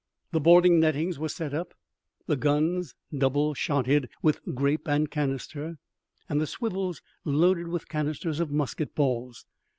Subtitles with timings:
[0.31, 1.75] The boarding nettings were up,
[2.25, 5.77] the guns double shotted with grape and canister,
[6.27, 9.45] and the swivels loaded with canisters of musket balls.